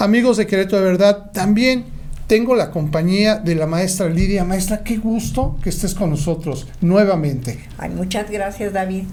Amigos 0.00 0.36
de 0.36 0.46
Querétaro 0.46 0.78
de 0.78 0.92
Verdad, 0.92 1.30
también 1.32 1.84
tengo 2.28 2.54
la 2.54 2.70
compañía 2.70 3.34
de 3.36 3.56
la 3.56 3.66
maestra 3.66 4.08
Lidia. 4.08 4.44
Maestra, 4.44 4.84
qué 4.84 4.96
gusto 4.96 5.56
que 5.60 5.70
estés 5.70 5.94
con 5.94 6.10
nosotros 6.10 6.68
nuevamente. 6.80 7.58
Ay, 7.78 7.90
muchas 7.90 8.30
gracias, 8.30 8.72
David. 8.72 9.04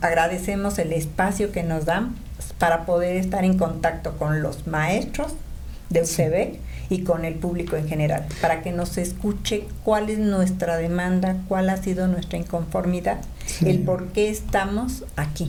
Agradecemos 0.00 0.80
el 0.80 0.92
espacio 0.92 1.52
que 1.52 1.62
nos 1.62 1.84
dan 1.84 2.16
para 2.58 2.86
poder 2.86 3.16
estar 3.16 3.44
en 3.44 3.56
contacto 3.56 4.18
con 4.18 4.42
los 4.42 4.66
maestros 4.66 5.32
de 5.90 6.00
UCB 6.02 6.58
y 6.90 7.04
con 7.04 7.24
el 7.24 7.34
público 7.34 7.76
en 7.76 7.86
general, 7.86 8.26
para 8.40 8.62
que 8.62 8.72
nos 8.72 8.98
escuche 8.98 9.68
cuál 9.84 10.10
es 10.10 10.18
nuestra 10.18 10.76
demanda, 10.76 11.36
cuál 11.46 11.70
ha 11.70 11.76
sido 11.76 12.08
nuestra 12.08 12.36
inconformidad, 12.36 13.20
el 13.64 13.78
por 13.78 14.08
qué 14.08 14.28
estamos 14.28 15.04
aquí 15.14 15.48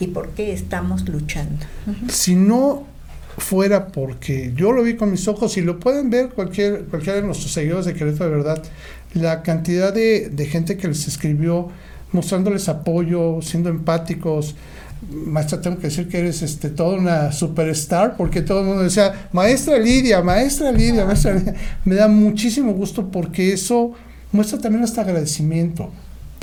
y 0.00 0.08
por 0.08 0.30
qué 0.30 0.52
estamos 0.52 1.08
luchando. 1.08 1.64
Si 2.08 2.34
no 2.34 2.86
fuera 3.38 3.88
porque 3.88 4.52
yo 4.56 4.72
lo 4.72 4.82
vi 4.82 4.94
con 4.94 5.10
mis 5.10 5.26
ojos 5.28 5.56
y 5.56 5.60
lo 5.60 5.80
pueden 5.80 6.10
ver 6.10 6.30
cualquier, 6.30 6.84
cualquiera 6.84 7.20
de 7.20 7.26
nuestros 7.26 7.52
seguidores 7.52 7.86
de 7.86 7.94
Querétaro 7.94 8.30
de 8.30 8.36
verdad, 8.36 8.62
la 9.14 9.42
cantidad 9.42 9.92
de, 9.92 10.30
de 10.30 10.46
gente 10.46 10.76
que 10.76 10.88
les 10.88 11.06
escribió 11.08 11.70
mostrándoles 12.14 12.68
apoyo, 12.68 13.42
siendo 13.42 13.68
empáticos. 13.68 14.54
Maestra, 15.10 15.60
tengo 15.60 15.76
que 15.76 15.88
decir 15.88 16.08
que 16.08 16.18
eres 16.18 16.40
este, 16.40 16.70
toda 16.70 16.96
una 16.96 17.32
superstar, 17.32 18.16
porque 18.16 18.40
todo 18.40 18.60
el 18.60 18.66
mundo 18.66 18.84
decía, 18.84 19.28
maestra 19.32 19.78
Lidia, 19.78 20.22
maestra 20.22 20.72
Lidia, 20.72 21.04
maestra 21.04 21.34
Lidia. 21.34 21.54
Me 21.84 21.96
da 21.96 22.08
muchísimo 22.08 22.72
gusto 22.72 23.10
porque 23.10 23.52
eso 23.52 23.92
muestra 24.32 24.58
también 24.58 24.84
este 24.84 25.00
agradecimiento, 25.00 25.90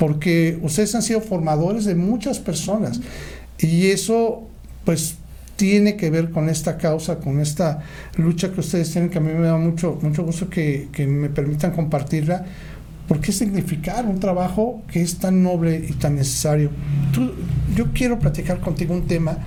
porque 0.02 0.58
ustedes 0.62 0.96
han 0.96 1.02
sido 1.02 1.20
formadores 1.20 1.84
de 1.84 1.94
muchas 1.94 2.40
personas 2.40 3.00
y 3.56 3.86
eso, 3.86 4.48
pues, 4.84 5.14
tiene 5.54 5.96
que 5.96 6.10
ver 6.10 6.32
con 6.32 6.48
esta 6.48 6.76
causa, 6.76 7.20
con 7.20 7.38
esta 7.38 7.84
lucha 8.16 8.50
que 8.50 8.58
ustedes 8.58 8.90
tienen, 8.90 9.10
que 9.10 9.18
a 9.18 9.20
mí 9.20 9.32
me 9.32 9.46
da 9.46 9.56
mucho, 9.56 10.00
mucho 10.02 10.24
gusto 10.24 10.50
que, 10.50 10.88
que 10.90 11.06
me 11.06 11.28
permitan 11.28 11.70
compartirla, 11.70 12.44
porque 13.06 13.30
es 13.30 13.36
significar 13.36 14.04
un 14.06 14.18
trabajo 14.18 14.82
que 14.90 15.02
es 15.02 15.18
tan 15.18 15.40
noble 15.40 15.86
y 15.88 15.92
tan 15.92 16.16
necesario. 16.16 16.70
Tú, 17.12 17.30
yo 17.76 17.92
quiero 17.92 18.18
platicar 18.18 18.58
contigo 18.58 18.94
un 18.94 19.06
tema 19.06 19.38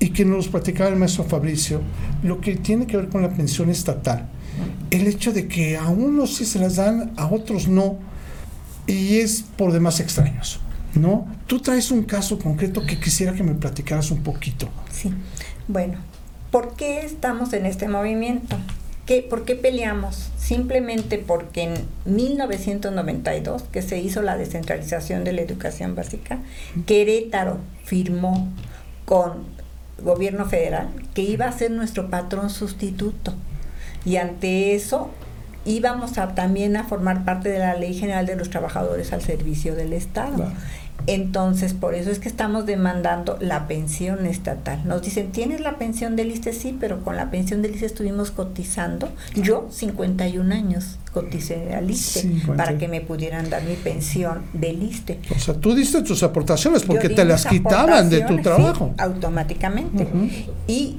y 0.00 0.10
que 0.10 0.24
nos 0.24 0.48
platicaba 0.48 0.90
el 0.90 0.96
maestro 0.96 1.22
Fabricio, 1.22 1.80
lo 2.24 2.40
que 2.40 2.56
tiene 2.56 2.88
que 2.88 2.96
ver 2.96 3.08
con 3.08 3.22
la 3.22 3.28
pensión 3.28 3.70
estatal. 3.70 4.28
El 4.90 5.06
hecho 5.06 5.32
de 5.32 5.46
que 5.46 5.76
a 5.76 5.88
unos 5.90 6.34
sí 6.34 6.44
se 6.44 6.58
las 6.58 6.74
dan, 6.74 7.12
a 7.14 7.28
otros 7.28 7.68
no, 7.68 8.10
y 8.86 9.18
es 9.18 9.44
por 9.56 9.72
demás 9.72 10.00
extraños. 10.00 10.60
¿No? 10.94 11.26
Tú 11.46 11.60
traes 11.60 11.90
un 11.90 12.02
caso 12.02 12.38
concreto 12.38 12.84
que 12.84 13.00
quisiera 13.00 13.32
que 13.32 13.42
me 13.42 13.54
platicaras 13.54 14.10
un 14.10 14.22
poquito. 14.22 14.68
Sí. 14.90 15.10
Bueno, 15.66 15.96
¿por 16.50 16.74
qué 16.74 17.00
estamos 17.00 17.54
en 17.54 17.64
este 17.64 17.88
movimiento? 17.88 18.58
¿Qué, 19.06 19.22
¿Por 19.22 19.46
qué 19.46 19.56
peleamos? 19.56 20.30
Simplemente 20.36 21.16
porque 21.16 21.62
en 21.62 21.74
1992, 22.04 23.62
que 23.72 23.80
se 23.80 23.98
hizo 24.00 24.20
la 24.20 24.36
descentralización 24.36 25.24
de 25.24 25.32
la 25.32 25.40
educación 25.40 25.94
básica, 25.94 26.40
Querétaro 26.84 27.58
firmó 27.84 28.52
con 29.06 29.44
gobierno 30.02 30.46
federal 30.46 30.88
que 31.14 31.22
iba 31.22 31.46
a 31.46 31.52
ser 31.52 31.70
nuestro 31.70 32.10
patrón 32.10 32.50
sustituto. 32.50 33.34
Y 34.04 34.16
ante 34.16 34.74
eso 34.74 35.10
íbamos 35.64 36.18
a, 36.18 36.34
también 36.34 36.76
a 36.76 36.84
formar 36.84 37.24
parte 37.24 37.48
de 37.48 37.58
la 37.58 37.74
Ley 37.74 37.94
General 37.94 38.26
de 38.26 38.36
los 38.36 38.50
Trabajadores 38.50 39.12
al 39.12 39.22
Servicio 39.22 39.74
del 39.74 39.92
Estado. 39.92 40.36
Claro. 40.36 40.52
Entonces, 41.06 41.74
por 41.74 41.94
eso 41.94 42.10
es 42.10 42.20
que 42.20 42.28
estamos 42.28 42.64
demandando 42.64 43.36
la 43.40 43.66
pensión 43.66 44.24
estatal. 44.24 44.82
Nos 44.84 45.02
dicen, 45.02 45.32
¿tienes 45.32 45.60
la 45.60 45.76
pensión 45.76 46.14
del 46.14 46.30
ISTE? 46.30 46.52
Sí, 46.52 46.76
pero 46.78 47.02
con 47.02 47.16
la 47.16 47.30
pensión 47.30 47.60
del 47.60 47.74
ISTE 47.74 47.86
estuvimos 47.86 48.30
cotizando. 48.30 49.08
Yo, 49.34 49.66
51 49.70 50.54
años, 50.54 50.98
coticé 51.12 51.74
al 51.74 51.90
ISTE 51.90 52.20
50. 52.20 52.56
para 52.56 52.78
que 52.78 52.86
me 52.86 53.00
pudieran 53.00 53.50
dar 53.50 53.64
mi 53.64 53.74
pensión 53.74 54.42
del 54.52 54.82
ISTE. 54.82 55.18
O 55.34 55.38
sea, 55.40 55.54
tú 55.54 55.74
diste 55.74 56.02
tus 56.02 56.22
aportaciones 56.22 56.84
porque 56.84 57.08
te 57.08 57.24
las 57.24 57.46
quitaban 57.46 58.08
de 58.08 58.20
tu 58.20 58.40
trabajo. 58.40 58.92
Sí, 58.96 59.02
automáticamente. 59.02 60.04
Uh 60.04 60.16
-huh. 60.16 60.46
Y 60.68 60.98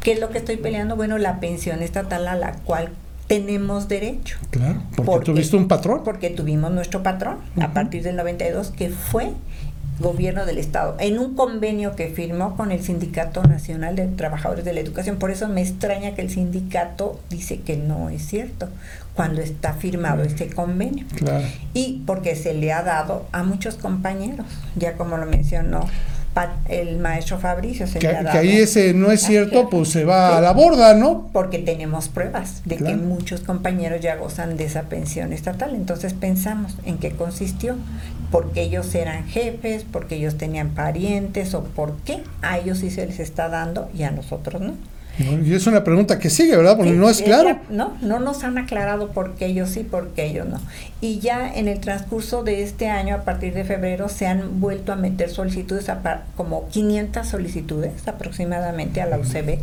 ¿qué 0.00 0.12
es 0.12 0.20
lo 0.20 0.30
que 0.30 0.38
estoy 0.38 0.56
peleando? 0.56 0.96
Bueno, 0.96 1.18
la 1.18 1.38
pensión 1.38 1.82
estatal 1.82 2.28
a 2.28 2.34
la 2.34 2.52
cual 2.64 2.88
tenemos 3.26 3.88
derecho. 3.88 4.38
Claro, 4.50 4.82
porque, 4.94 5.02
porque 5.02 5.24
tuviste 5.26 5.56
un 5.56 5.68
patrón. 5.68 6.02
Porque 6.04 6.30
tuvimos 6.30 6.70
nuestro 6.70 7.02
patrón 7.02 7.38
uh 7.56 7.60
-huh. 7.60 7.64
a 7.64 7.72
partir 7.72 8.02
del 8.02 8.16
92, 8.16 8.70
que 8.70 8.90
fue 8.90 9.32
gobierno 10.00 10.44
del 10.44 10.58
Estado, 10.58 10.96
en 10.98 11.18
un 11.18 11.34
convenio 11.34 11.94
que 11.94 12.08
firmó 12.08 12.56
con 12.56 12.72
el 12.72 12.82
Sindicato 12.82 13.42
Nacional 13.44 13.94
de 13.94 14.06
Trabajadores 14.08 14.64
de 14.64 14.72
la 14.72 14.80
Educación. 14.80 15.18
Por 15.18 15.30
eso 15.30 15.48
me 15.48 15.62
extraña 15.62 16.14
que 16.14 16.22
el 16.22 16.30
sindicato 16.30 17.20
dice 17.30 17.60
que 17.60 17.76
no 17.76 18.10
es 18.10 18.26
cierto 18.26 18.68
cuando 19.14 19.40
está 19.40 19.74
firmado 19.74 20.24
este 20.24 20.48
convenio. 20.48 21.06
Claro. 21.14 21.44
Y 21.74 22.02
porque 22.06 22.34
se 22.34 22.54
le 22.54 22.72
ha 22.72 22.82
dado 22.82 23.26
a 23.30 23.44
muchos 23.44 23.76
compañeros, 23.76 24.46
ya 24.74 24.94
como 24.94 25.16
lo 25.16 25.26
mencionó 25.26 25.86
el 26.68 26.98
maestro 26.98 27.38
Fabricio. 27.38 27.86
Se 27.86 27.98
que, 27.98 28.08
le 28.08 28.16
ha 28.16 28.22
dado, 28.22 28.32
que 28.32 28.38
ahí 28.38 28.56
ese 28.58 28.94
no 28.94 29.10
es 29.10 29.22
cierto, 29.22 29.68
pues 29.68 29.90
se 29.90 30.04
va 30.04 30.30
sí, 30.30 30.36
a 30.36 30.40
la 30.40 30.52
borda, 30.52 30.94
¿no? 30.94 31.30
Porque 31.32 31.58
tenemos 31.58 32.08
pruebas 32.08 32.62
de 32.64 32.76
claro. 32.76 32.96
que 32.96 33.02
muchos 33.02 33.40
compañeros 33.40 34.00
ya 34.00 34.16
gozan 34.16 34.56
de 34.56 34.64
esa 34.64 34.82
pensión 34.82 35.32
estatal. 35.32 35.74
Entonces 35.74 36.14
pensamos 36.14 36.76
en 36.84 36.98
qué 36.98 37.12
consistió, 37.12 37.76
porque 38.30 38.62
ellos 38.62 38.94
eran 38.94 39.26
jefes, 39.26 39.84
porque 39.90 40.16
ellos 40.16 40.36
tenían 40.36 40.70
parientes 40.70 41.54
o 41.54 41.64
por 41.64 41.96
qué 41.98 42.22
a 42.42 42.58
ellos 42.58 42.78
sí 42.78 42.90
se 42.90 43.06
les 43.06 43.20
está 43.20 43.48
dando 43.48 43.88
y 43.94 44.02
a 44.02 44.10
nosotros 44.10 44.60
no. 44.60 44.74
Y 45.18 45.54
es 45.54 45.66
una 45.66 45.84
pregunta 45.84 46.18
que 46.18 46.28
sigue, 46.28 46.56
¿verdad? 46.56 46.76
Porque 46.76 46.92
sí, 46.92 46.96
no 46.96 47.08
es 47.08 47.22
claro. 47.22 47.60
No, 47.70 47.96
no 48.00 48.18
nos 48.18 48.42
han 48.42 48.58
aclarado 48.58 49.10
por 49.10 49.34
qué 49.34 49.46
ellos 49.46 49.70
sí, 49.70 49.80
por 49.80 50.08
qué 50.08 50.26
ellos 50.26 50.48
no. 50.48 50.60
Y 51.00 51.20
ya 51.20 51.52
en 51.54 51.68
el 51.68 51.80
transcurso 51.80 52.42
de 52.42 52.62
este 52.62 52.88
año, 52.88 53.14
a 53.14 53.22
partir 53.22 53.54
de 53.54 53.64
febrero, 53.64 54.08
se 54.08 54.26
han 54.26 54.60
vuelto 54.60 54.92
a 54.92 54.96
meter 54.96 55.30
solicitudes, 55.30 55.88
a 55.88 56.22
como 56.36 56.68
500 56.68 57.26
solicitudes 57.26 58.08
aproximadamente 58.08 59.00
a 59.00 59.06
la 59.06 59.18
UCB, 59.18 59.58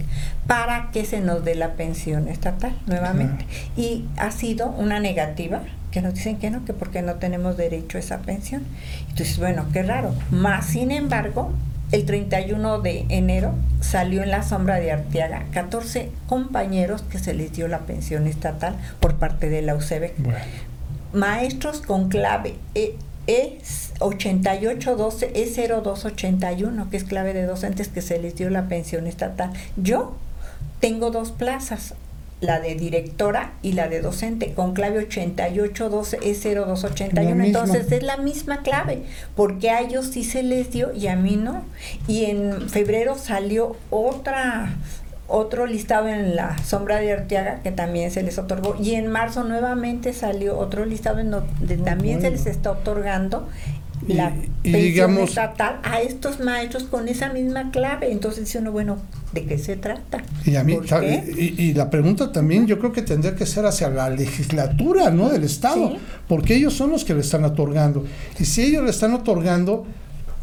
para 0.48 0.90
que 0.92 1.06
se 1.06 1.20
nos 1.20 1.44
dé 1.44 1.56
la 1.56 1.74
pensión 1.74 2.28
estatal 2.28 2.74
nuevamente. 2.88 3.46
Claro. 3.46 3.68
Y 3.76 4.06
ha 4.18 4.32
sido 4.32 4.70
una 4.70 5.00
negativa 5.00 5.62
que 5.92 6.02
nos 6.02 6.14
dicen 6.14 6.38
que 6.38 6.50
no, 6.50 6.64
que 6.64 6.74
porque 6.74 7.02
no 7.02 7.16
tenemos 7.16 7.58
derecho 7.58 7.98
a 7.98 8.02
esa 8.02 8.20
pensión. 8.20 8.64
Entonces, 9.10 9.38
bueno, 9.38 9.66
qué 9.74 9.84
raro. 9.84 10.16
Más, 10.32 10.66
sin 10.68 10.92
embargo, 10.92 11.52
el 11.92 12.06
31 12.06 12.80
de 12.82 13.06
enero 13.10 13.54
salió 13.82 14.24
en 14.24 14.32
la 14.32 14.44
sombra 14.44 14.80
de 14.80 14.92
Arteaga 14.92 15.46
14 15.52 16.10
compañeros 16.28 17.02
que 17.04 17.20
se 17.20 17.34
les 17.34 17.52
dio 17.52 17.68
la 17.68 17.80
pensión 17.80 18.28
estatal 18.28 18.76
por 19.00 19.16
parte 19.16 19.50
de 19.50 19.62
la 19.62 19.76
UCB. 19.76 20.14
Bueno. 20.18 20.40
Maestros 21.14 21.82
con 21.82 22.08
clave 22.08 22.56
E, 22.74 22.96
e 23.28 23.60
8812 24.00 25.34
E0281, 25.34 26.90
que 26.90 26.98
es 26.98 27.04
clave 27.04 27.34
de 27.34 27.44
docentes 27.44 27.90
que 27.90 28.02
se 28.02 28.20
les 28.20 28.36
dio 28.36 28.50
la 28.50 28.68
pensión 28.68 29.08
estatal. 29.08 29.52
Yo 29.76 30.16
tengo 30.80 31.12
dos 31.12 31.32
plazas, 31.32 31.94
la 32.42 32.60
de 32.60 32.76
directora 32.76 33.54
y 33.62 33.72
la 33.74 33.88
de 33.88 34.02
docente 34.02 34.54
con 34.54 34.74
clave 34.74 35.08
8812E0281. 35.08 37.46
Entonces 37.46 37.92
es 37.92 38.02
la 38.04 38.18
misma 38.18 38.64
clave, 38.64 39.04
porque 39.36 39.70
a 39.70 39.80
ellos 39.80 40.08
sí 40.08 40.24
se 40.24 40.42
les 40.44 40.72
dio 40.72 40.92
y 40.94 41.08
a 41.08 41.16
mí 41.16 41.38
no. 41.38 41.64
Y 42.08 42.26
en 42.26 42.70
febrero 42.70 43.16
salió 43.18 43.76
otra 43.90 44.76
otro 45.34 45.66
listado 45.66 46.10
en 46.10 46.36
la 46.36 46.58
sombra 46.58 46.98
de 46.98 47.14
Arteaga 47.14 47.62
que 47.64 47.72
también 47.72 48.12
se 48.12 48.22
les 48.22 48.38
otorgó 48.38 48.76
y 48.78 48.96
en 48.96 49.08
marzo 49.08 49.46
nuevamente 49.46 50.12
salió 50.12 50.58
otro 50.58 50.86
listado 50.86 51.20
en 51.20 51.32
donde 51.32 51.78
también 51.78 52.20
bueno. 52.20 52.38
se 52.38 52.44
les 52.44 52.48
está 52.48 52.72
otorgando 52.72 53.48
la 54.08 54.34
y, 54.64 54.72
pensión 54.72 54.82
digamos, 54.82 55.30
estatal 55.30 55.80
a 55.84 56.02
estos 56.02 56.40
maestros 56.40 56.84
con 56.84 57.08
esa 57.08 57.32
misma 57.32 57.72
clave. 57.72 58.12
Entonces 58.12 58.46
dice 58.46 58.60
uno, 58.60 58.72
bueno, 58.72 58.98
¿de 59.34 59.46
qué 59.46 59.58
se 59.58 59.76
trata? 59.76 60.24
Y, 60.46 60.56
a 60.56 60.64
mí, 60.64 60.78
y, 61.38 61.64
y, 61.64 61.74
la 61.74 61.90
pregunta 61.90 62.32
también 62.32 62.68
yo 62.68 62.80
creo 62.80 62.92
que 62.92 63.02
tendría 63.02 63.36
que 63.36 63.46
ser 63.46 63.66
hacia 63.66 63.90
la 63.90 64.10
legislatura, 64.10 65.12
¿no? 65.12 65.30
Del 65.30 65.44
Estado, 65.44 65.92
¿Sí? 65.92 65.98
porque 66.28 66.56
ellos 66.56 66.74
son 66.74 66.92
los 66.92 67.06
que 67.06 67.14
le 67.14 67.22
están 67.22 67.44
otorgando. 67.44 68.06
Y 68.40 68.46
si 68.46 68.64
ellos 68.64 68.84
le 68.84 68.90
están 68.90 69.14
otorgando, 69.14 69.86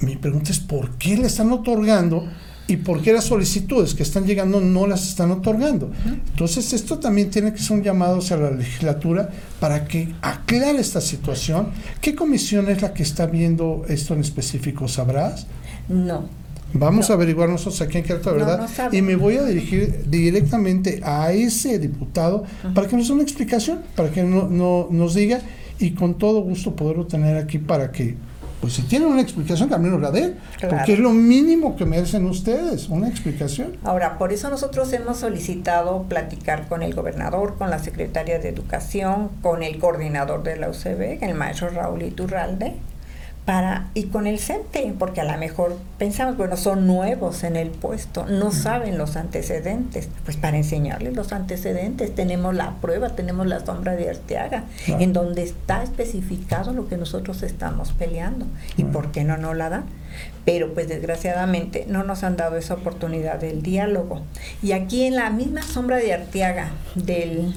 mi 0.00 0.16
pregunta 0.16 0.52
es, 0.52 0.60
¿por 0.60 0.92
qué 0.92 1.16
le 1.16 1.26
están 1.26 1.50
otorgando? 1.52 2.24
Y 2.68 2.76
por 2.76 3.00
qué 3.00 3.14
las 3.14 3.24
solicitudes 3.24 3.94
que 3.94 4.02
están 4.02 4.26
llegando 4.26 4.60
no 4.60 4.86
las 4.86 5.08
están 5.08 5.30
otorgando. 5.30 5.90
Entonces, 6.04 6.74
esto 6.74 6.98
también 6.98 7.30
tiene 7.30 7.52
que 7.52 7.58
ser 7.58 7.78
un 7.78 7.82
llamado 7.82 8.18
hacia 8.18 8.36
la 8.36 8.50
legislatura 8.50 9.30
para 9.58 9.86
que 9.86 10.14
aclare 10.20 10.78
esta 10.78 11.00
situación. 11.00 11.68
¿Qué 12.02 12.14
comisión 12.14 12.68
es 12.68 12.82
la 12.82 12.92
que 12.92 13.02
está 13.02 13.24
viendo 13.24 13.86
esto 13.88 14.12
en 14.12 14.20
específico? 14.20 14.86
¿Sabrás? 14.86 15.46
No. 15.88 16.28
Vamos 16.74 17.08
no. 17.08 17.14
a 17.14 17.16
averiguar 17.16 17.48
nosotros 17.48 17.80
aquí 17.80 17.96
en 17.96 18.04
Querétaro, 18.04 18.36
¿verdad? 18.36 18.68
No, 18.76 18.84
no 18.90 18.94
y 18.94 19.00
me 19.00 19.16
voy 19.16 19.36
a 19.36 19.44
dirigir 19.44 20.04
directamente 20.06 21.00
a 21.02 21.32
ese 21.32 21.78
diputado 21.78 22.44
para 22.74 22.86
que 22.86 22.96
nos 22.98 23.08
dé 23.08 23.14
una 23.14 23.22
explicación, 23.22 23.78
para 23.96 24.10
que 24.10 24.22
no, 24.22 24.46
no, 24.46 24.88
nos 24.90 25.14
diga 25.14 25.40
y 25.78 25.92
con 25.92 26.18
todo 26.18 26.42
gusto 26.42 26.76
poderlo 26.76 27.06
tener 27.06 27.38
aquí 27.38 27.56
para 27.56 27.90
que 27.90 28.16
pues 28.60 28.72
si 28.74 28.82
tienen 28.82 29.08
una 29.08 29.22
explicación, 29.22 29.68
también 29.68 29.92
nos 29.92 30.02
la 30.02 30.10
den, 30.10 30.36
porque 30.68 30.94
es 30.94 30.98
lo 30.98 31.10
mínimo 31.10 31.76
que 31.76 31.84
merecen 31.84 32.26
ustedes, 32.26 32.88
una 32.88 33.08
explicación. 33.08 33.76
Ahora, 33.84 34.18
por 34.18 34.32
eso 34.32 34.50
nosotros 34.50 34.92
hemos 34.92 35.18
solicitado 35.18 36.04
platicar 36.08 36.68
con 36.68 36.82
el 36.82 36.94
gobernador, 36.94 37.56
con 37.56 37.70
la 37.70 37.78
secretaria 37.78 38.38
de 38.38 38.48
Educación, 38.48 39.30
con 39.42 39.62
el 39.62 39.78
coordinador 39.78 40.42
de 40.42 40.56
la 40.56 40.68
UCB, 40.68 41.22
el 41.22 41.34
maestro 41.34 41.70
Raúl 41.70 42.02
Iturralde, 42.02 42.74
para 43.48 43.86
y 43.94 44.08
con 44.08 44.26
el 44.26 44.40
CENTE, 44.40 44.94
porque 44.98 45.22
a 45.22 45.24
lo 45.24 45.38
mejor 45.38 45.74
pensamos, 45.96 46.36
bueno, 46.36 46.58
son 46.58 46.86
nuevos 46.86 47.44
en 47.44 47.56
el 47.56 47.70
puesto, 47.70 48.26
no 48.26 48.52
saben 48.52 48.98
los 48.98 49.16
antecedentes, 49.16 50.10
pues 50.26 50.36
para 50.36 50.58
enseñarles 50.58 51.14
los 51.14 51.32
antecedentes 51.32 52.14
tenemos 52.14 52.54
la 52.54 52.72
prueba, 52.82 53.08
tenemos 53.08 53.46
la 53.46 53.64
sombra 53.64 53.96
de 53.96 54.10
Arteaga, 54.10 54.64
en 54.86 55.14
donde 55.14 55.44
está 55.44 55.82
especificado 55.82 56.74
lo 56.74 56.88
que 56.88 56.98
nosotros 56.98 57.42
estamos 57.42 57.92
peleando 57.92 58.44
y 58.76 58.84
por 58.84 59.12
qué 59.12 59.24
no 59.24 59.38
nos 59.38 59.56
la 59.56 59.70
dan 59.70 59.84
pero 60.44 60.72
pues 60.72 60.88
desgraciadamente 60.88 61.84
no 61.88 62.04
nos 62.04 62.24
han 62.24 62.36
dado 62.36 62.56
esa 62.56 62.74
oportunidad 62.74 63.38
del 63.38 63.62
diálogo. 63.62 64.22
Y 64.62 64.72
aquí 64.72 65.04
en 65.04 65.16
la 65.16 65.28
misma 65.28 65.62
sombra 65.62 65.98
de 65.98 66.14
Arteaga 66.14 66.70
del 66.94 67.52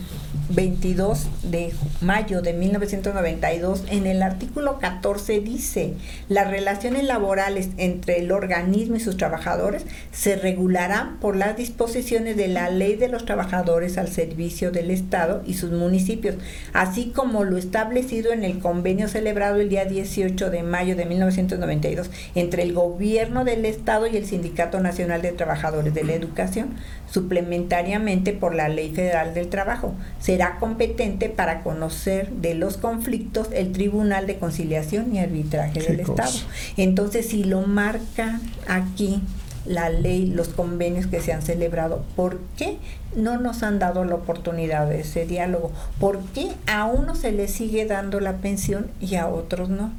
22 0.50 1.28
de 1.44 1.74
mayo 2.02 2.42
de 2.42 2.54
1992, 2.54 3.86
en 3.90 4.08
el 4.08 4.22
artículo 4.22 4.80
14 4.80 5.40
dice, 5.40 5.94
las 6.28 6.50
relaciones 6.50 7.06
laborales 7.06 7.70
entre 7.78 8.20
el 8.20 8.32
organismo 8.32 8.96
y 8.96 9.00
sus 9.00 9.18
trabajadores 9.18 9.86
se 10.12 10.36
regularán 10.36 11.18
por 11.20 11.36
las 11.36 11.56
disposiciones 11.56 12.36
de 12.36 12.48
la 12.48 12.70
ley 12.70 12.96
de 12.96 13.08
los 13.08 13.26
trabajadores 13.26 13.98
al 13.98 14.10
servicio 14.10 14.72
del 14.72 14.92
Estado 14.92 15.42
y 15.46 15.54
sus 15.54 15.72
municipios, 15.72 16.36
así 16.74 17.12
como 17.16 17.44
lo 17.44 17.58
establecido 17.58 18.34
en 18.34 18.44
el 18.44 18.60
convenio 18.60 19.08
celebrado 19.08 19.62
el 19.62 19.70
día 19.70 19.86
18 19.86 20.50
de 20.50 20.64
mayo 20.64 20.96
de 20.96 21.06
1992 21.06 22.10
entre 22.42 22.64
el 22.64 22.74
gobierno 22.74 23.46
del 23.46 23.66
Estado 23.66 24.08
y 24.08 24.18
el 24.18 24.26
Sindicato 24.26 24.80
Nacional 24.80 25.22
de 25.22 25.32
Trabajadores 25.32 25.94
de 25.94 26.04
la 26.04 26.14
Educación, 26.14 26.72
suplementariamente 27.10 28.34
por 28.34 28.54
la 28.56 28.68
Ley 28.68 28.94
Federal 28.94 29.34
del 29.34 29.48
Trabajo. 29.48 29.94
Será 30.20 30.58
competente 30.60 31.30
para 31.30 31.62
conocer 31.64 32.30
de 32.32 32.56
los 32.56 32.78
conflictos 32.78 33.48
el 33.54 33.72
Tribunal 33.72 34.28
de 34.28 34.38
Conciliación 34.38 35.16
y 35.16 35.20
Arbitraje 35.20 35.82
del 35.82 36.02
Estado. 36.02 36.34
Entonces, 36.78 37.28
si 37.28 37.44
lo 37.44 37.62
marca 37.62 38.40
aquí 38.68 39.22
la 39.66 39.90
ley, 39.90 40.26
los 40.26 40.50
convenios 40.50 41.08
que 41.08 41.22
se 41.22 41.34
han 41.34 41.42
celebrado, 41.42 42.04
¿por 42.16 42.40
qué 42.58 42.78
no 43.16 43.38
nos 43.38 43.64
han 43.64 43.80
dado 43.80 44.06
la 44.06 44.16
oportunidad 44.16 44.88
de 44.88 45.02
ese 45.02 45.26
diálogo? 45.26 45.72
¿Por 46.00 46.20
qué 46.34 46.52
a 46.68 46.86
uno 46.86 47.16
se 47.16 47.32
le 47.32 47.48
sigue 47.48 47.86
dando 47.86 48.20
la 48.20 48.38
pensión 48.38 48.88
y 49.00 49.16
a 49.16 49.28
otros 49.28 49.70
no? 49.70 49.92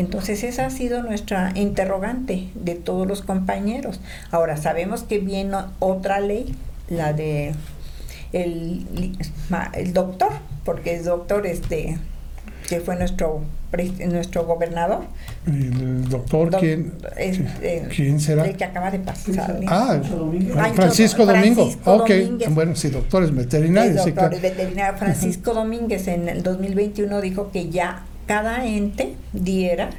Entonces 0.00 0.44
esa 0.44 0.64
ha 0.64 0.70
sido 0.70 1.02
nuestra 1.02 1.52
interrogante 1.54 2.48
de 2.54 2.74
todos 2.74 3.06
los 3.06 3.20
compañeros. 3.20 4.00
Ahora 4.30 4.56
sabemos 4.56 5.02
que 5.02 5.18
viene 5.18 5.58
otra 5.78 6.20
ley, 6.20 6.56
la 6.88 7.12
de 7.12 7.54
el, 8.32 8.86
el 9.74 9.92
doctor, 9.92 10.32
porque 10.64 10.94
es 10.94 11.04
doctor 11.04 11.46
este 11.46 11.98
que 12.66 12.80
fue 12.80 12.96
nuestro 12.96 13.42
nuestro 14.08 14.46
gobernador. 14.46 15.04
¿El 15.46 16.08
doctor 16.08 16.50
quién, 16.58 16.94
eh, 17.16 17.86
quién 17.94 18.20
será? 18.20 18.46
El 18.46 18.56
que 18.56 18.64
acaba 18.64 18.90
de 18.90 19.00
pasar. 19.00 19.60
Ah, 19.66 20.00
Francisco 20.74 21.26
Domingo. 21.26 21.70
Francisco 21.70 21.92
ok, 21.92 22.54
bueno, 22.54 22.74
sí, 22.74 22.88
doctores 22.88 23.34
veterinarios. 23.34 24.06
El 24.06 24.14
doctor 24.14 24.40
veterinario 24.40 24.98
Francisco 24.98 25.52
Domínguez 25.54 26.08
en 26.08 26.30
el 26.30 26.42
2021 26.42 27.20
dijo 27.20 27.50
que 27.52 27.68
ya 27.68 28.06
cada 28.30 28.64
ente 28.64 29.16
diera 29.32 29.90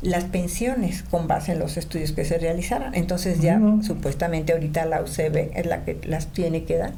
las 0.00 0.22
pensiones 0.22 1.02
con 1.02 1.26
base 1.26 1.50
en 1.50 1.58
los 1.58 1.76
estudios 1.76 2.12
que 2.12 2.24
se 2.24 2.38
realizaran. 2.38 2.94
Entonces 2.94 3.40
ya 3.40 3.60
supuestamente 3.82 4.52
ahorita 4.52 4.84
la 4.84 5.02
UCB 5.02 5.50
es 5.56 5.66
la 5.66 5.84
que 5.84 5.98
las 6.04 6.28
tiene 6.28 6.62
que 6.62 6.76
dar, 6.76 6.92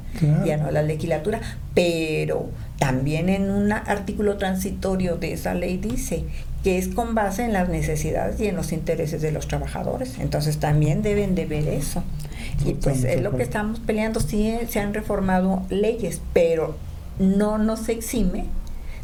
ya 0.45 0.57
no 0.57 0.69
la 0.69 0.83
legislatura, 0.83 1.41
pero 1.73 2.51
también 2.77 3.29
en 3.29 3.49
un 3.49 3.71
artículo 3.71 4.37
transitorio 4.37 5.15
de 5.15 5.33
esa 5.33 5.55
ley 5.55 5.77
dice 5.77 6.25
que 6.63 6.77
es 6.77 6.89
con 6.89 7.15
base 7.15 7.43
en 7.43 7.53
las 7.53 7.67
necesidades 7.67 8.39
y 8.39 8.45
en 8.45 8.55
los 8.55 8.71
intereses 8.71 9.19
de 9.23 9.31
los 9.31 9.47
trabajadores. 9.47 10.19
Entonces 10.19 10.59
también 10.59 11.01
deben 11.01 11.33
de 11.33 11.47
ver 11.47 11.67
eso. 11.69 12.03
Y 12.63 12.75
pues 12.75 13.03
es 13.03 13.19
lo 13.19 13.35
que 13.35 13.41
estamos 13.41 13.79
peleando. 13.79 14.19
Sí 14.19 14.55
se 14.69 14.79
han 14.79 14.93
reformado 14.93 15.63
leyes, 15.71 16.21
pero 16.33 16.75
no 17.17 17.57
nos 17.57 17.89
exime 17.89 18.45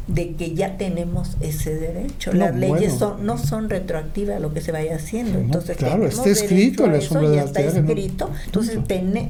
de 0.08 0.34
que 0.34 0.54
ya 0.54 0.78
tenemos 0.78 1.36
ese 1.40 1.74
derecho. 1.74 2.32
Las 2.32 2.56
leyes 2.56 2.94
son, 2.94 3.24
no 3.26 3.38
son 3.38 3.68
retroactivas 3.68 4.38
a 4.38 4.40
lo 4.40 4.52
que 4.52 4.62
se 4.62 4.72
vaya 4.72 4.96
haciendo. 4.96 5.38
Entonces, 5.38 5.76
claro, 5.76 6.06
está 6.06 6.30
escrito 6.30 6.86
la 6.86 6.98
ya 6.98 7.44
está 7.44 7.60
escrito. 7.60 8.30
Entonces, 8.46 8.78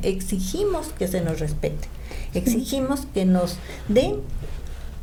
exigimos 0.02 0.88
que 0.98 1.08
se 1.08 1.20
nos 1.20 1.40
respete. 1.40 1.88
Exigimos 2.34 3.06
que 3.12 3.24
nos 3.24 3.58
den 3.88 4.16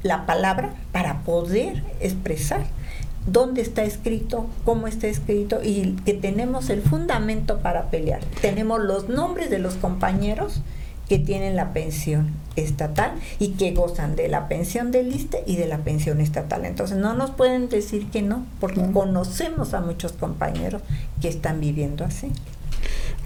la 0.01 0.25
palabra 0.25 0.73
para 0.91 1.23
poder 1.23 1.83
expresar 1.99 2.65
dónde 3.25 3.61
está 3.61 3.83
escrito, 3.83 4.47
cómo 4.63 4.87
está 4.87 5.07
escrito 5.07 5.59
y 5.63 5.95
que 6.05 6.13
tenemos 6.13 6.69
el 6.69 6.81
fundamento 6.81 7.59
para 7.59 7.89
pelear. 7.89 8.21
Tenemos 8.41 8.81
los 8.81 9.09
nombres 9.09 9.49
de 9.49 9.59
los 9.59 9.75
compañeros 9.75 10.61
que 11.07 11.19
tienen 11.19 11.55
la 11.55 11.73
pensión 11.73 12.31
estatal 12.55 13.13
y 13.39 13.49
que 13.49 13.71
gozan 13.71 14.15
de 14.15 14.27
la 14.27 14.47
pensión 14.47 14.91
del 14.91 15.13
ISTE 15.13 15.43
y 15.45 15.57
de 15.57 15.67
la 15.67 15.79
pensión 15.79 16.21
estatal. 16.21 16.65
Entonces 16.65 16.97
no 16.97 17.13
nos 17.13 17.31
pueden 17.31 17.69
decir 17.69 18.07
que 18.09 18.21
no, 18.21 18.45
porque 18.59 18.81
conocemos 18.91 19.73
a 19.73 19.81
muchos 19.81 20.13
compañeros 20.13 20.81
que 21.21 21.27
están 21.27 21.59
viviendo 21.59 22.05
así. 22.05 22.31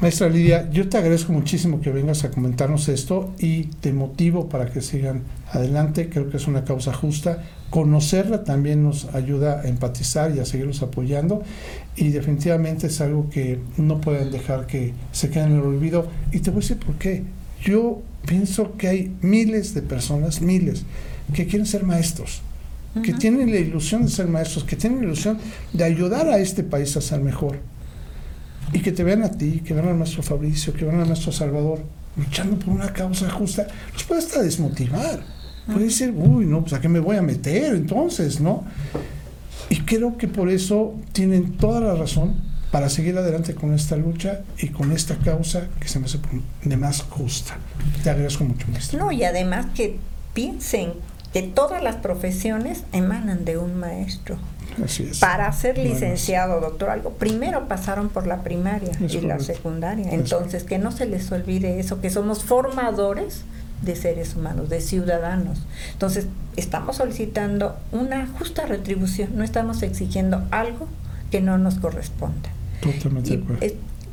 Maestra 0.02 0.30
Lidia, 0.30 0.70
yo 0.72 0.88
te 0.88 0.98
agradezco 0.98 1.34
muchísimo 1.34 1.82
que 1.82 1.92
vengas 1.92 2.24
a 2.24 2.32
comentarnos 2.32 2.88
esto 2.88 3.34
y 3.38 3.66
te 3.66 3.92
motivo 3.92 4.48
para 4.48 4.68
que 4.72 4.82
sigan 4.82 5.24
adelante. 5.52 6.10
Creo 6.10 6.30
que 6.30 6.38
es 6.38 6.48
una 6.48 6.64
causa 6.64 6.94
justa. 6.94 7.44
Conocerla 7.70 8.46
también 8.46 8.82
nos 8.82 9.14
ayuda 9.14 9.60
a 9.60 9.68
empatizar 9.68 10.34
y 10.34 10.40
a 10.40 10.46
seguirlos 10.46 10.82
apoyando. 10.82 11.44
Y 11.98 12.10
definitivamente 12.10 12.88
es 12.88 13.02
algo 13.02 13.30
que 13.30 13.60
no 13.76 14.00
pueden 14.00 14.32
dejar 14.32 14.68
que 14.68 14.94
se 15.12 15.30
quede 15.30 15.44
en 15.44 15.58
el 15.58 15.64
olvido. 15.64 16.08
Y 16.32 16.40
te 16.40 16.50
voy 16.50 16.60
a 16.60 16.62
decir 16.62 16.80
por 16.80 16.96
qué 16.96 17.26
yo 17.64 18.02
pienso 18.26 18.78
que 18.78 18.88
hay 18.88 19.16
miles 19.22 19.74
de 19.74 19.82
personas, 19.82 20.42
miles, 20.42 20.84
que 21.34 21.48
quieren 21.48 21.66
ser 21.66 21.84
maestros, 21.84 22.42
que 23.04 23.14
tienen 23.14 23.52
la 23.52 23.60
ilusión 23.60 24.04
de 24.04 24.10
ser 24.10 24.28
maestros, 24.28 24.64
que 24.64 24.76
tienen 24.76 25.00
la 25.00 25.06
ilusión 25.06 25.38
de 25.74 25.84
ayudar 25.84 26.28
a 26.28 26.40
este 26.40 26.64
país 26.64 26.96
a 26.98 27.02
ser 27.02 27.22
mejor. 27.22 27.60
Y 28.74 28.80
que 28.80 28.92
te 28.92 29.04
vean 29.04 29.24
a 29.24 29.32
ti, 29.32 29.62
que 29.66 29.74
vean 29.74 29.88
al 29.88 29.96
maestro 29.96 30.22
Fabricio, 30.22 30.74
que 30.74 30.86
vean 30.86 31.00
al 31.00 31.08
maestro 31.08 31.32
Salvador, 31.32 31.80
luchando 32.16 32.58
por 32.58 32.74
una 32.74 32.92
causa 32.94 33.30
justa, 33.30 33.68
los 33.94 34.04
puede 34.04 34.22
hasta 34.22 34.42
desmotivar. 34.42 35.24
Puede 35.66 35.86
decir, 35.86 36.14
uy, 36.16 36.46
no, 36.46 36.62
pues 36.62 36.74
a 36.74 36.82
qué 36.82 36.90
me 36.90 37.00
voy 37.00 37.18
a 37.18 37.22
meter 37.22 37.76
entonces, 37.76 38.42
¿no? 38.42 38.64
Y 39.70 39.82
creo 39.82 40.18
que 40.18 40.28
por 40.28 40.50
eso 40.50 40.96
tienen 41.12 41.54
toda 41.58 41.80
la 41.80 41.94
razón 41.94 42.49
para 42.72 42.90
seguir 42.90 43.18
adelante 43.18 43.56
con 43.56 43.74
esta 43.74 43.96
lucha 43.96 44.42
y 44.58 44.70
con 44.70 44.92
esta 44.92 45.16
causa 45.18 45.68
que 45.80 45.88
se 45.88 46.00
me 46.00 46.06
hace 46.06 46.20
de 46.64 46.78
más 46.78 47.02
justa. 47.02 47.58
Te 48.04 48.10
agradezco 48.10 48.44
mucho, 48.44 48.68
maestro. 48.72 49.00
No, 49.00 49.12
y 49.12 49.24
además 49.24 49.68
que 49.76 49.98
piensen 50.34 50.94
que 51.34 51.44
todas 51.44 51.82
las 51.82 51.98
profesiones 51.98 52.84
emanan 52.92 53.46
de 53.46 53.58
un 53.58 53.76
maestro. 53.80 54.38
Así 54.84 55.04
es. 55.04 55.20
Para 55.20 55.52
ser 55.52 55.78
licenciado, 55.78 56.60
doctor, 56.62 56.90
algo, 56.90 57.12
primero 57.12 57.68
pasaron 57.68 58.10
por 58.10 58.28
la 58.28 58.44
primaria 58.44 58.92
y 59.00 59.22
la 59.22 59.40
secundaria. 59.40 60.12
Entonces, 60.12 60.64
que 60.64 60.78
no 60.78 60.92
se 60.92 61.06
les 61.06 61.32
olvide 61.32 61.80
eso, 61.80 62.02
que 62.02 62.10
somos 62.10 62.44
formadores 62.44 63.44
de 63.82 63.96
seres 63.96 64.36
humanos, 64.36 64.70
de 64.70 64.82
ciudadanos. 64.82 65.60
Entonces, 65.94 66.28
estamos 66.56 66.98
solicitando 66.98 67.78
una 67.92 68.28
justa 68.28 68.66
retribución, 68.66 69.32
no 69.36 69.44
estamos 69.44 69.82
exigiendo 69.82 70.44
algo 70.52 70.88
que 71.32 71.42
no 71.42 71.58
nos 71.58 71.76
corresponda. 71.76 72.50
Totalmente 72.82 73.40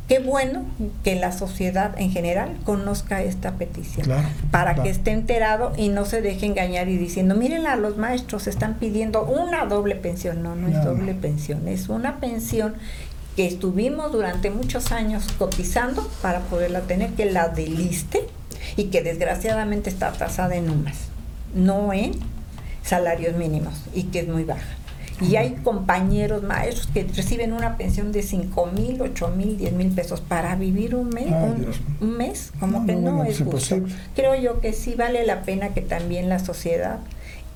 qué 0.09 0.21
bueno 0.21 0.65
que 1.03 1.17
la 1.17 1.33
sociedad 1.33 1.95
en 1.99 2.11
general 2.11 2.57
conozca 2.65 3.23
esta 3.23 3.53
petición 3.53 4.07
para 4.51 4.75
que 4.83 4.89
esté 4.89 5.11
enterado 5.11 5.73
y 5.77 5.89
no 5.89 6.05
se 6.05 6.23
deje 6.23 6.47
engañar 6.47 6.89
y 6.89 6.97
diciendo, 6.97 7.35
miren 7.35 7.67
a 7.67 7.77
los 7.77 7.97
maestros 7.97 8.47
están 8.47 8.75
pidiendo 8.75 9.25
una 9.25 9.67
doble 9.67 9.97
pensión. 9.97 10.43
No, 10.43 10.55
no, 10.55 10.69
es 10.69 10.85
doble 10.85 11.15
pensión, 11.15 11.67
es 11.67 11.89
una 11.89 12.21
pensión 12.21 12.75
que 13.35 13.47
estuvimos 13.47 14.13
durante 14.13 14.51
muchos 14.51 14.93
años 14.93 15.27
cotizando 15.39 16.09
para 16.23 16.41
poderla 16.41 16.83
tener, 16.83 17.11
que 17.11 17.27
la 17.27 17.49
deliste 17.49 18.21
y 18.77 18.85
que 18.85 19.03
desgraciadamente 19.03 19.91
está 19.91 20.13
tasada 20.13 20.57
en 20.57 20.71
UMAS, 20.71 20.97
no 21.55 21.93
en 21.93 22.13
salarios 22.83 23.37
mínimos 23.37 23.75
y 23.93 24.05
que 24.05 24.21
es 24.21 24.29
muy 24.29 24.45
baja. 24.45 24.86
Y 25.21 25.37
hay 25.37 25.55
compañeros 25.63 26.43
maestros 26.43 26.89
que 26.89 27.05
reciben 27.05 27.53
una 27.53 27.77
pensión 27.77 28.13
de 28.13 28.23
5 28.23 28.67
mil, 28.67 29.01
8 29.01 29.29
mil, 29.29 29.57
10 29.57 29.73
mil 29.73 29.89
pesos 29.89 30.21
para 30.21 30.55
vivir 30.57 30.95
un 30.95 31.09
mes, 31.09 31.33
un, 32.01 32.17
mes 32.17 32.53
como 32.61 32.85
que 32.85 32.97
no, 32.97 33.25
es 33.25 33.41
justo. 33.41 33.81
Creo 34.15 34.35
yo 34.35 34.61
que 34.61 34.73
sí 34.73 34.95
vale 34.95 35.25
la 35.25 35.43
pena 35.43 35.71
que 35.71 35.81
también 35.81 36.29
la 36.29 36.39
sociedad 36.39 36.99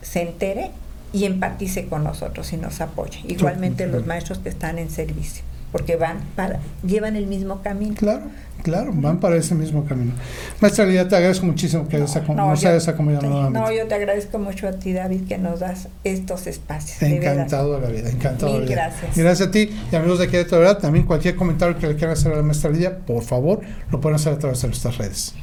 se 0.00 0.22
entere 0.22 0.70
y 1.12 1.24
empatice 1.24 1.86
con 1.86 2.04
nosotros 2.04 2.52
y 2.52 2.56
nos 2.56 2.80
apoye. 2.80 3.20
Igualmente 3.26 3.86
los 3.86 4.06
maestros 4.06 4.38
que 4.38 4.48
están 4.48 4.78
en 4.78 4.90
servicio, 4.90 5.42
porque 5.72 5.96
van 5.96 6.18
para, 6.36 6.60
llevan 6.86 7.16
el 7.16 7.26
mismo 7.26 7.62
camino. 7.62 7.94
Claro, 7.96 8.22
claro, 8.62 8.92
van 8.94 9.20
para 9.20 9.36
ese 9.36 9.54
mismo 9.54 9.84
camino. 9.84 10.12
Maestra 10.60 10.84
Lidia, 10.84 11.08
te 11.08 11.16
agradezco 11.16 11.46
muchísimo 11.46 11.88
que 11.88 11.98
no, 11.98 12.06
nos 12.06 12.64
hayas 12.64 12.88
acompañado 12.88 13.28
nuevamente. 13.28 13.60
No, 13.60 13.72
yo 13.72 13.86
te 13.86 13.94
agradezco 13.94 14.38
mucho 14.38 14.68
a 14.68 14.72
ti, 14.72 14.92
David, 14.92 15.26
que 15.28 15.38
nos 15.38 15.60
das 15.60 15.88
estos 16.04 16.46
espacios. 16.46 17.00
Encantado 17.02 17.76
de, 17.76 17.80
la 17.80 17.88
vida, 17.88 18.10
encantado 18.10 18.52
Mil 18.52 18.66
de 18.66 18.74
la 18.74 18.88
vida. 18.88 18.96
gracias. 18.98 19.16
Gracias 19.16 19.48
a 19.48 19.50
ti 19.50 19.70
y 19.90 19.96
amigos 19.96 20.18
de 20.18 20.24
aquí 20.26 20.36
de 20.36 20.44
verdad. 20.44 20.78
También 20.78 21.06
cualquier 21.06 21.36
comentario 21.36 21.78
que 21.78 21.86
le 21.86 21.94
quieran 21.94 22.12
hacer 22.12 22.32
a 22.32 22.36
la 22.36 22.42
maestra 22.42 22.70
Lidia, 22.70 22.98
por 22.98 23.22
favor, 23.22 23.60
lo 23.90 24.00
pueden 24.00 24.16
hacer 24.16 24.32
a 24.32 24.38
través 24.38 24.60
de 24.62 24.68
nuestras 24.68 24.98
redes. 24.98 25.34